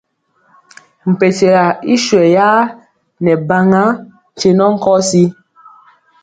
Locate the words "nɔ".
4.57-4.65